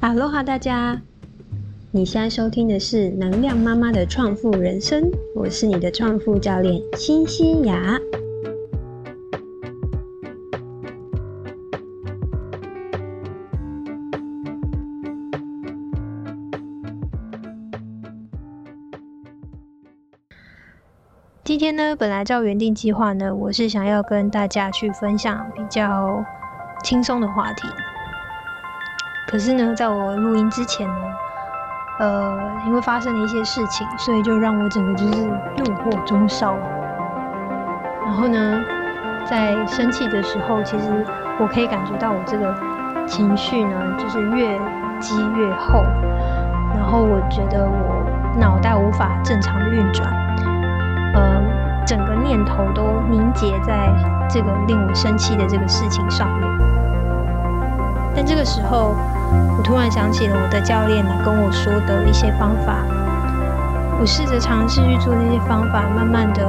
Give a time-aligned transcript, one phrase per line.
[0.00, 0.98] 哈喽哈，大家！
[1.90, 7.98] 你现在收听的是能量妈妈的创富人生，我是你的创富教练欣欣雅。
[21.44, 26.24] 今天呢，本来照原定计划呢，我是想要跟大家去分享比较
[26.82, 27.68] 轻松的话题。
[29.26, 30.94] 可是呢，在我录音之前呢，
[32.00, 36.56] 呃，因为发生了一些事情，所以就让我整个就是怒火中烧。
[38.04, 38.60] 然后呢，
[39.24, 41.06] 在生气的时候，其实
[41.38, 42.52] 我可以感觉到我这个
[43.06, 44.58] 情绪呢，就是越
[44.98, 45.84] 积越厚。
[46.74, 48.04] 然后我觉得我
[48.36, 50.10] 脑袋无法正常的运转，
[51.14, 51.40] 呃，
[51.86, 53.88] 整个念头都凝结在
[54.28, 56.79] 这个令我生气的这个事情上面。
[58.14, 58.94] 但这个时候，
[59.56, 62.84] 我突然想起了我的教练来跟我说的一些方法，
[64.00, 66.42] 我试着尝试去做那些方法，慢慢的，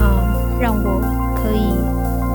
[0.00, 1.00] 嗯，让我
[1.36, 1.74] 可以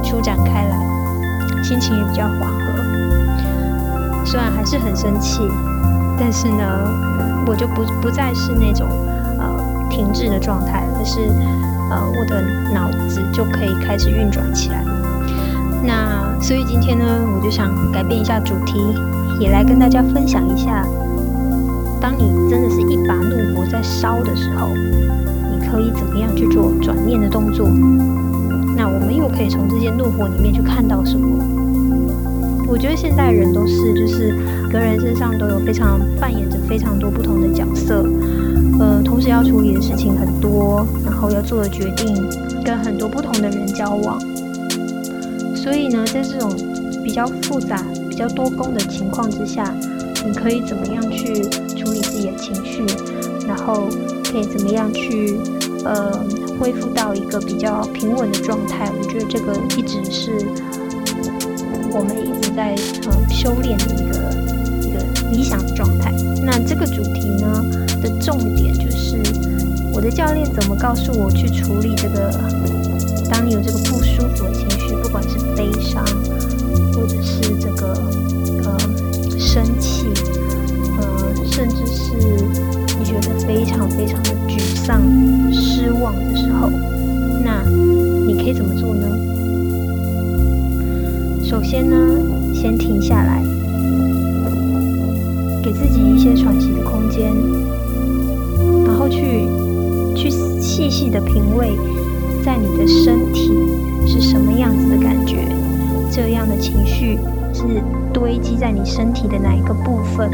[0.04, 4.26] 舒展开来，心情也比较缓和。
[4.26, 5.42] 虽然还是很生气，
[6.20, 6.64] 但是呢，
[7.46, 8.88] 我就不不再是那种
[9.40, 9.46] 呃
[9.90, 11.20] 停滞的状态，而是
[11.92, 12.42] 呃我的
[12.74, 14.85] 脑子就可以开始运转起来。
[15.86, 17.06] 那所以今天呢，
[17.36, 18.80] 我就想改变一下主题。
[19.38, 20.88] 也来跟大家分享一下，
[22.00, 24.70] 当你真的是一把怒火在烧的时候，
[25.52, 27.68] 你可以怎么样去做转念的动作？
[28.78, 31.28] 那我们又可以从这些怒火里面去看到什么？
[32.66, 34.34] 我觉得现代人都是，就是
[34.72, 38.06] 个人身上都有非常扮演着非常多不同的角色，
[38.80, 42.16] 呃，同时要处理的事情很多，然后要做的决定
[42.64, 44.18] 跟很多不同的人交往，
[45.66, 46.56] 所以呢，在这种
[47.04, 47.84] 比较复杂。
[48.08, 49.76] 比较多功的情况之下，
[50.26, 51.44] 你可以怎么样去
[51.76, 52.86] 处理自己的情绪，
[53.46, 53.90] 然后
[54.24, 55.38] 可以怎么样去
[55.84, 56.24] 呃
[56.58, 58.90] 恢复到一个比较平稳的状态？
[58.98, 60.32] 我觉得这个一直是
[61.92, 62.74] 我们一直在
[63.10, 66.14] 呃修炼的一个一个理想状态。
[66.42, 67.66] 那这个主题呢
[68.02, 69.22] 的重点就是，
[69.92, 72.32] 我的教练怎么告诉我去处理这个？
[73.30, 74.70] 当你有这个不舒服的情
[75.02, 76.04] 不管是悲伤。
[76.94, 77.94] 或者是这个
[78.64, 78.80] 呃
[79.38, 80.08] 生气，
[80.98, 82.14] 呃甚至是
[82.98, 85.02] 你觉得非常非常的沮丧、
[85.52, 86.70] 失望的时候，
[87.44, 87.64] 那
[88.26, 89.06] 你可以怎么做呢？
[91.44, 91.98] 首先呢，
[92.54, 93.44] 先停下来，
[95.62, 97.36] 给自己一些喘息的空间，
[98.86, 99.50] 然后去
[100.16, 100.30] 去
[100.62, 101.74] 细细的品味，
[102.44, 103.52] 在你的身体
[104.06, 105.48] 是什么样子的感觉。
[106.12, 107.18] 这样的情绪
[107.54, 107.64] 是
[108.14, 110.30] 堆积在你身体的哪一个部分？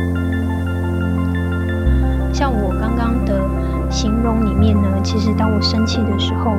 [2.34, 3.42] 像我刚刚的
[3.90, 6.52] 形容里面呢，其实当我生气的时候，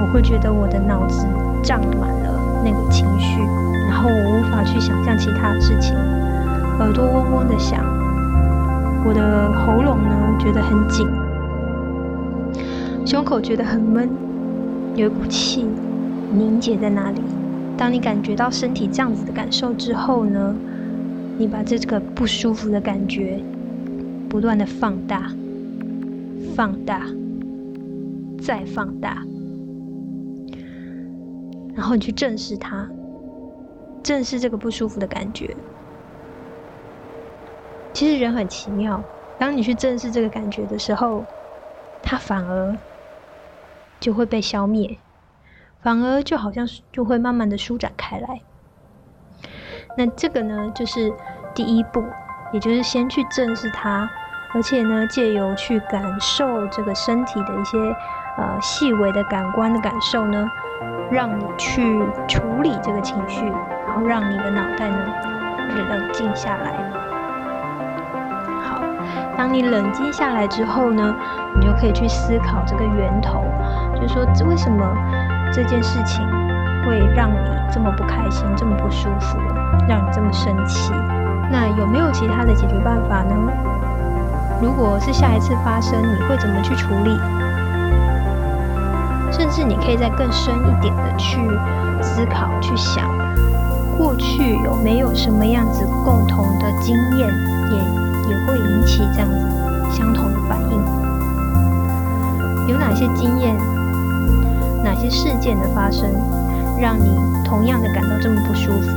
[0.00, 1.26] 我会觉得我的脑子
[1.62, 3.40] 胀满了那个情绪，
[3.88, 5.94] 然后我无法去想象其他事情，
[6.78, 7.84] 耳朵嗡嗡的响，
[9.04, 11.06] 我的喉咙呢觉得很紧，
[13.04, 14.08] 胸口觉得很闷，
[14.94, 15.66] 有一股气
[16.30, 17.22] 凝结在那里。
[17.76, 20.58] 当你感觉到身体这样子的感受之后呢，
[21.36, 23.44] 你把这个不舒服的感觉
[24.28, 25.30] 不断的放大、
[26.54, 27.06] 放大、
[28.42, 29.22] 再放大，
[31.74, 32.88] 然后你去正视它，
[34.02, 35.54] 正视这个不舒服的感觉。
[37.92, 39.02] 其实人很奇妙，
[39.38, 41.24] 当你去正视这个感觉的时候，
[42.02, 42.74] 它反而
[44.00, 44.98] 就会被消灭。
[45.86, 48.40] 反而就好像是就会慢慢的舒展开来。
[49.96, 51.12] 那这个呢，就是
[51.54, 52.02] 第一步，
[52.52, 54.10] 也就是先去正视它，
[54.52, 57.78] 而且呢，借由去感受这个身体的一些
[58.36, 60.50] 呃细微的感官的感受呢，
[61.08, 63.46] 让你去处理这个情绪，
[63.86, 64.98] 然后让你的脑袋呢
[65.88, 66.72] 冷静下来。
[68.60, 68.82] 好，
[69.38, 71.14] 当你冷静下来之后呢，
[71.54, 73.44] 你就可以去思考这个源头，
[73.94, 74.84] 就是说这为什么？
[75.52, 76.26] 这件事情
[76.84, 77.36] 会让你
[77.72, 79.38] 这么不开心，这么不舒服，
[79.88, 80.92] 让你这么生气。
[81.50, 83.34] 那有没有其他的解决办法呢？
[84.60, 87.18] 如果是下一次发生，你会怎么去处理？
[89.30, 91.38] 甚至你可以再更深一点的去
[92.02, 93.04] 思考、去想，
[93.98, 97.28] 过去有没有什么样子共同的经验，
[97.70, 97.76] 也
[98.30, 99.36] 也会引起这样子
[99.90, 100.80] 相同的反应？
[102.68, 103.54] 有哪些经验？
[104.86, 106.08] 哪些事件的发生，
[106.80, 107.10] 让你
[107.44, 108.88] 同样的感到这么不舒服？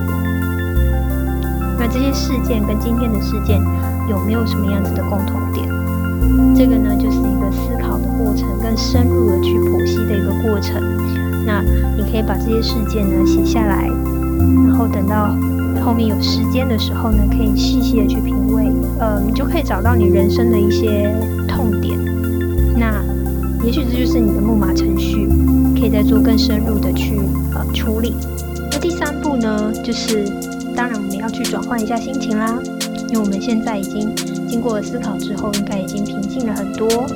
[1.79, 3.59] 那这些事件跟今天的事件
[4.07, 5.67] 有没有什么样子的共同点？
[6.55, 10.79] 这个呢，就是一个思考的过程，更深入的去剖析的一个过程。
[11.43, 11.63] 那
[11.97, 13.89] 你可以把这些事件呢写下来，
[14.67, 15.35] 然后等到
[15.83, 21.11] 后面有时间的时候呢，可以细细的去品味，呃，你就可以找到你人生的一些
[21.47, 21.97] 痛点。
[22.77, 23.01] 那
[23.65, 25.27] 也许这就是你的木马程序，
[25.79, 27.15] 可以再做更深入的去
[27.55, 28.13] 呃处理。
[28.69, 30.25] 那第三步呢，就是
[30.75, 32.59] 当然我们要去转换一下心情啦，
[33.07, 34.13] 因为我们现在已经
[34.47, 37.07] 经过了思考之后，应该已经平静了很多。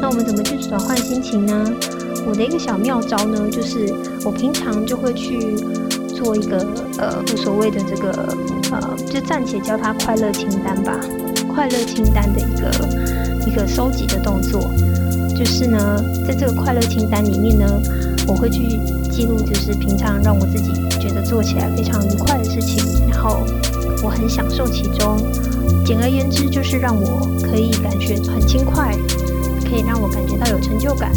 [0.00, 1.64] 那我们怎么去转换心情呢？
[2.24, 3.92] 我的一个小妙招呢，就是
[4.24, 5.56] 我平常就会去
[6.06, 6.64] 做一个
[6.98, 8.32] 呃所谓的这个
[8.70, 11.00] 呃，就暂且叫它快乐清单吧，
[11.52, 14.60] 快乐清单的一个一个收集的动作。
[15.38, 17.64] 就是呢，在这个快乐清单里面呢，
[18.26, 23.38] 我会去记录，就是平常让我自己觉得做起来非常愉快的事情，然后
[24.02, 25.16] 我很享受其中。
[25.84, 28.92] 简而言之，就是让我可以感觉很轻快，
[29.62, 31.12] 可以让我感觉到有成就感，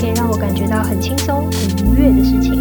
[0.00, 2.60] 可以让我感觉到很轻松、很愉悦的事情。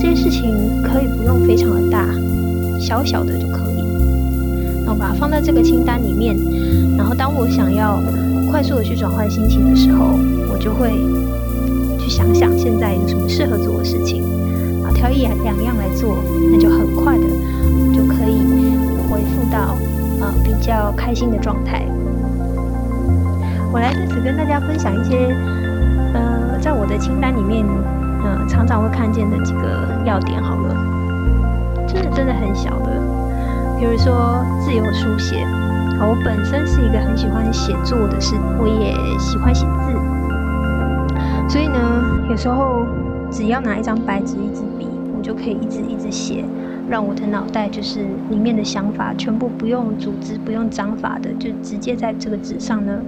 [0.00, 0.54] 这些事情
[0.84, 2.14] 可以不用非常的大，
[2.78, 3.82] 小小的就可以。
[4.84, 6.36] 那我把它放在这个清单里面，
[6.96, 8.00] 然后当我想要。
[8.56, 10.18] 快速的去转换心情的时候，
[10.50, 10.88] 我就会
[11.98, 14.22] 去想想现在有什么适合做的事情，
[14.82, 16.16] 啊，挑一两样来做，
[16.50, 17.24] 那就很快的
[17.92, 18.40] 就可以
[19.10, 19.76] 回复到
[20.22, 21.84] 呃比较开心的状态。
[23.70, 25.36] 我来在此跟大家分享一些
[26.14, 27.62] 呃在我的清单里面
[28.24, 30.74] 呃常常会看见的几个要点好了，
[31.86, 33.02] 真的真的很小的，
[33.78, 35.46] 比如说自由书写。
[35.98, 39.92] 我本身是一个很喜欢写作的，是我也喜欢写字，
[41.48, 42.86] 所以呢，有时候
[43.30, 46.44] 只要拿一张白纸、一支笔，我就可以一直一直写，
[46.86, 53.02] 让我的脑袋就是里面的想法全部不用组织、不用章法的，就直接在这个纸上呢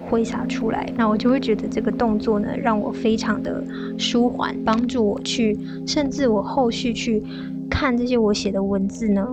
[0.00, 0.86] 挥洒出来。
[0.96, 3.64] 那我就会觉得这个动作呢，让我非常的
[3.96, 7.22] 舒缓，帮助我去，甚至我后续去
[7.70, 9.26] 看这些我写的文字呢，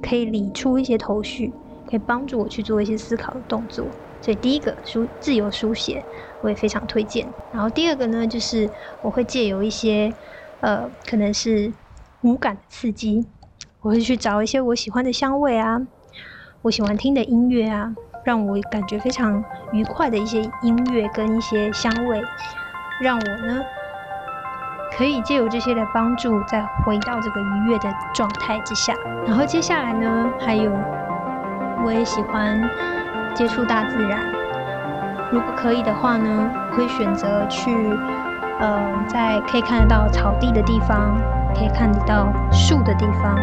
[0.00, 1.52] 可以理出一些头绪。
[1.92, 3.84] 可以帮助我去做一些思考的动作，
[4.22, 6.02] 所以第一个书自由书写
[6.40, 7.28] 我也非常推荐。
[7.52, 8.70] 然后第二个呢，就是
[9.02, 10.10] 我会借由一些
[10.60, 11.70] 呃，可能是
[12.22, 13.26] 五感的刺激，
[13.82, 15.82] 我会去找一些我喜欢的香味啊，
[16.62, 17.94] 我喜欢听的音乐啊，
[18.24, 22.24] 让我感觉非常愉快的一些音乐跟一些香味，
[23.02, 23.62] 让我呢
[24.96, 28.94] 可以借由这些的帮助，再回到这个愉悦的状态之下。
[29.26, 30.72] 然后接下来呢，还有。
[31.84, 32.60] 我也喜欢
[33.34, 34.20] 接触大自然。
[35.32, 37.70] 如果可以的话呢，我会选择去，
[38.60, 41.16] 呃，在可以看得到草地的地方，
[41.54, 43.34] 可以看得到树的地方，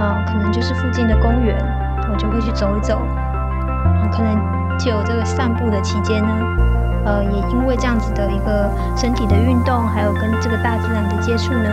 [0.00, 1.56] 嗯，可能就是附近的公园，
[2.10, 3.00] 我就会去走一走。
[4.10, 4.34] 可能
[4.78, 6.34] 就有这个散步的期间呢，
[7.04, 11.70] 呃，也因为这样子的一个身体的运动，还有跟这个大自然的接触呢，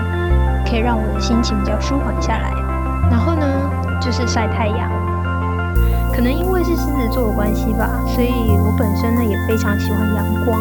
[0.70, 2.52] 可以让我的心情比较舒缓下来。
[3.10, 3.48] 然后呢，
[4.00, 5.07] 就是晒太阳。
[6.18, 10.60] 可能因为是狮子座的关系吧，所以我本身呢也非常喜欢阳光。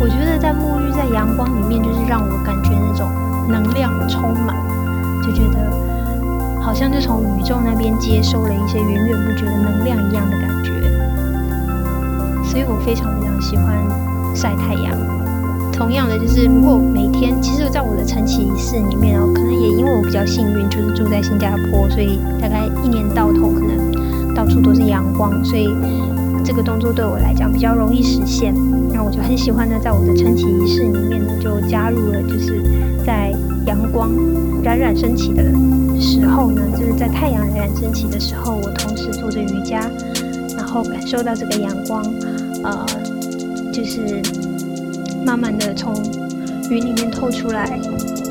[0.00, 3.06] 我觉得在沐浴在阳光里面，就是让我感觉那种
[3.50, 4.56] 能量充满，
[5.22, 5.70] 就觉得
[6.62, 10.72] 好像就从宇宙那边接收了一些源源不绝的能量一样的感觉。
[12.42, 13.76] 所以我非常非常喜欢
[14.34, 14.96] 晒太阳。
[15.70, 23.76] 同样的，就是如果每天，其实在我的晨起仪式里面哦，可能也因为我比较幸运，就是住在新加坡，所以大概一年到头可能。
[24.38, 25.68] 到处都是阳光，所以
[26.44, 28.54] 这个动作对我来讲比较容易实现。
[28.92, 32.62] 那我就很喜欢呢，在我的升旗仪式里面呢，就加入了，就是
[33.04, 33.34] 在
[33.66, 34.08] 阳光
[34.62, 35.42] 冉冉升起的
[36.00, 39.80] 时候呢，就是在太阳冉冉升起的时候，我同时做着瑜伽，
[40.56, 42.00] 然后感受到这个阳光，
[42.62, 42.86] 呃，
[43.72, 44.22] 就是
[45.26, 45.92] 慢慢的从
[46.70, 47.76] 云里面透出来，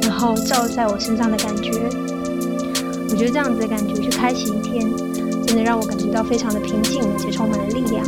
[0.03, 1.73] 然后照在我身上的感觉。
[3.09, 4.87] 我觉得这样子的感觉去开启一天。
[5.47, 8.05] 真的让我感觉到非常的平静，而且充满了力量。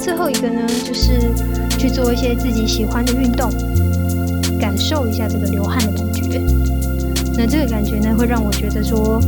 [0.00, 1.30] 最后一个呢，就是
[1.78, 3.50] 去做一些自己喜欢的运动，
[4.58, 6.40] 感受一下这个流汗的感觉。
[7.36, 9.20] 那这个感觉呢，会让我觉得说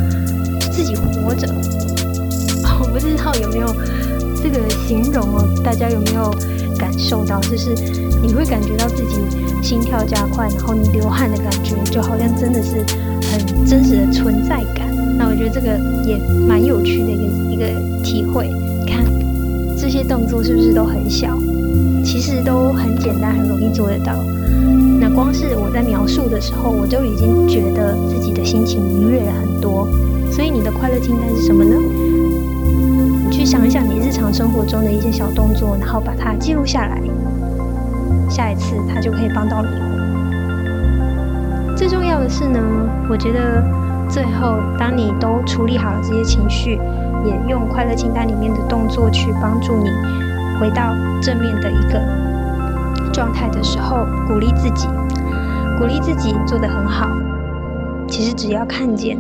[0.73, 1.47] 自己活着。
[2.83, 3.67] 我不知道有没有
[4.43, 6.35] 这个形容哦，大家有没有
[6.79, 7.38] 感受到？
[7.40, 7.75] 就是
[8.23, 9.21] 你会感觉到自己
[9.62, 12.83] 心跳加快，然后你流汗的感觉，就好像真的是
[13.31, 14.89] 很真实的存在感。
[15.21, 16.17] 那我觉得这个也
[16.49, 17.23] 蛮有趣的一个
[17.53, 18.49] 一个体会。
[18.87, 19.05] 看
[19.77, 21.39] 这些动作是不是都很小？
[22.03, 24.15] 其实都很简单，很容易做得到。
[24.99, 29.87] 那光是我在描述的时候，我就已经觉得自己的心情愉悦了很多。
[30.33, 31.77] 所以你的快乐清单是什么呢？
[33.29, 36.99] 你去想一想你日常生活中的一些小动作，然后把它记录下来。
[38.31, 39.69] 下一次它就可以帮到你。
[41.77, 42.59] 最重要的是呢，
[43.11, 43.62] 我觉得
[44.11, 46.81] 最后当你都处理好了这些情绪，
[47.25, 49.88] 也用快乐清单里面的动作去帮助你
[50.59, 52.00] 回到正面的一个
[53.12, 54.88] 状态的时候，鼓励自己，
[55.79, 57.09] 鼓励自己做得很好。
[58.09, 59.17] 其实只要看见，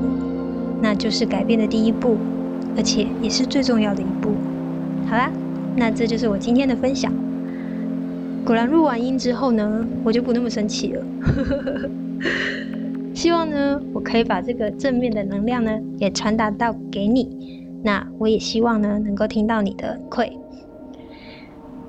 [0.82, 2.18] 那就是改变的第一步，
[2.76, 4.34] 而且也是最重要的一步。
[5.08, 5.30] 好啦，
[5.76, 7.12] 那这就是我今天的分享。
[8.44, 11.02] 果然录完音之后呢，我就不那么生气了。
[13.20, 17.68] 希望呢，我可以把这个正面的能量呢，也传达到给你。
[17.84, 20.32] 那我也希望呢，能够听到你的馈。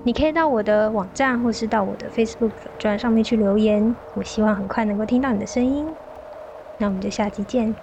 [0.03, 3.95] 你可以到我的网站，或是到我的 Facebook 专上面去留言。
[4.15, 5.95] 我希望很快能够听到你的声音。
[6.79, 7.77] 那我们就下期见。